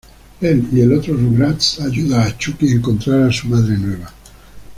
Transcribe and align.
Él 0.41 0.67
y 0.73 0.79
el 0.81 0.93
otro 0.93 1.13
Rugrats 1.13 1.79
ayuda 1.79 2.35
Chuckie 2.39 2.71
encontrar 2.71 3.31
su 3.31 3.47
madre 3.49 3.77
nueva. 3.77 4.11